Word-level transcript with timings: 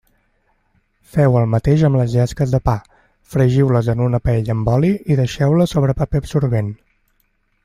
Feu 1.17 1.35
el 1.41 1.45
mateix 1.51 1.83
amb 1.89 1.99
les 1.99 2.15
llesques 2.15 2.55
de 2.55 2.61
pa: 2.69 2.75
fregiu-les 3.35 3.93
en 3.95 4.03
una 4.09 4.23
paella 4.31 4.57
amb 4.57 4.73
oli 4.79 4.91
i 5.13 5.19
deixeu-les 5.21 5.77
sobre 5.79 5.99
paper 6.01 6.25
absorbent. 6.25 6.75